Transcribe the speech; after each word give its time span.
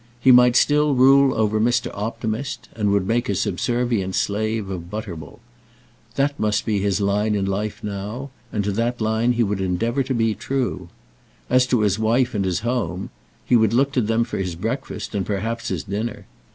He 0.19 0.31
might 0.31 0.55
still 0.55 0.95
rule 0.95 1.31
over 1.35 1.59
Mr. 1.61 1.91
Optimist, 1.93 2.69
and 2.75 2.89
make 3.05 3.29
a 3.29 3.35
subservient 3.35 4.15
slave 4.15 4.67
of 4.67 4.89
Butterwell. 4.89 5.37
That 6.15 6.39
must 6.39 6.65
be 6.65 6.79
his 6.79 6.99
line 6.99 7.35
in 7.35 7.45
life 7.45 7.83
now, 7.83 8.31
and 8.51 8.63
to 8.63 8.71
that 8.71 8.99
line 8.99 9.33
he 9.33 9.43
would 9.43 9.61
endeavour 9.61 10.01
to 10.01 10.15
be 10.15 10.33
true. 10.33 10.89
As 11.51 11.67
to 11.67 11.81
his 11.81 11.99
wife 11.99 12.33
and 12.33 12.45
his 12.45 12.61
home, 12.61 13.11
he 13.45 13.55
would 13.55 13.73
look 13.75 13.91
to 13.91 14.01
them 14.01 14.23
for 14.23 14.39
his 14.39 14.55
breakfast, 14.55 15.13
and 15.13 15.23
perhaps 15.23 15.67
his 15.67 15.83
dinner. 15.83 16.25